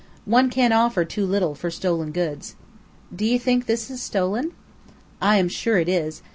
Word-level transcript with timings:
One 0.25 0.49
can't 0.49 0.73
offer 0.73 1.05
too 1.05 1.27
little 1.27 1.53
for 1.53 1.69
stolen 1.69 2.11
goods." 2.11 2.55
"Do 3.15 3.23
you 3.23 3.37
think 3.37 3.67
this 3.67 3.91
is 3.91 4.01
stolen?" 4.01 4.49
"I 5.21 5.37
am 5.37 5.47
sure 5.47 5.77
it 5.77 5.87
is. 5.87 6.23